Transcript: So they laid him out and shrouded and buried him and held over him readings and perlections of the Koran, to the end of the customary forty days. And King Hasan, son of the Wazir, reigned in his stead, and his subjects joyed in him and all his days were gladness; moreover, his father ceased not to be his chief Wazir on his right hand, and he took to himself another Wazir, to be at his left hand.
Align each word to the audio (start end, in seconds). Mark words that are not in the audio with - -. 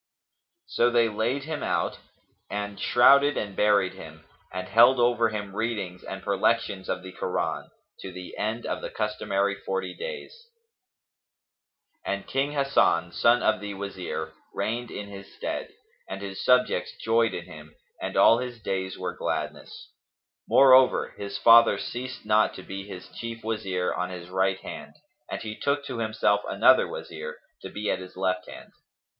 So 0.65 0.89
they 0.89 1.09
laid 1.09 1.43
him 1.43 1.61
out 1.61 1.99
and 2.49 2.79
shrouded 2.79 3.37
and 3.37 3.55
buried 3.55 3.93
him 3.93 4.25
and 4.51 4.67
held 4.67 4.99
over 4.99 5.29
him 5.29 5.55
readings 5.55 6.03
and 6.03 6.23
perlections 6.23 6.89
of 6.89 7.03
the 7.03 7.11
Koran, 7.11 7.69
to 7.99 8.11
the 8.11 8.35
end 8.35 8.65
of 8.65 8.81
the 8.81 8.89
customary 8.89 9.53
forty 9.53 9.93
days. 9.93 10.35
And 12.03 12.25
King 12.25 12.53
Hasan, 12.53 13.11
son 13.11 13.43
of 13.43 13.59
the 13.59 13.75
Wazir, 13.75 14.33
reigned 14.55 14.89
in 14.89 15.07
his 15.07 15.35
stead, 15.35 15.69
and 16.09 16.19
his 16.19 16.43
subjects 16.43 16.93
joyed 17.05 17.35
in 17.35 17.45
him 17.45 17.75
and 18.01 18.17
all 18.17 18.39
his 18.39 18.59
days 18.59 18.97
were 18.97 19.15
gladness; 19.15 19.91
moreover, 20.49 21.13
his 21.15 21.37
father 21.37 21.77
ceased 21.77 22.25
not 22.25 22.55
to 22.55 22.63
be 22.63 22.87
his 22.87 23.07
chief 23.09 23.43
Wazir 23.43 23.93
on 23.93 24.09
his 24.09 24.29
right 24.31 24.59
hand, 24.61 24.95
and 25.29 25.43
he 25.43 25.55
took 25.55 25.85
to 25.85 25.99
himself 25.99 26.41
another 26.49 26.87
Wazir, 26.87 27.37
to 27.61 27.69
be 27.69 27.91
at 27.91 27.99
his 27.99 28.17
left 28.17 28.49
hand. 28.49 28.71